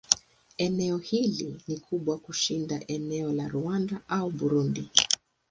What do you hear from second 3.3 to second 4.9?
la Rwanda au Burundi.